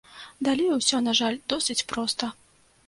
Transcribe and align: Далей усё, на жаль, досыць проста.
Далей 0.47 0.71
усё, 0.77 1.03
на 1.11 1.15
жаль, 1.21 1.39
досыць 1.55 1.81
проста. 1.95 2.37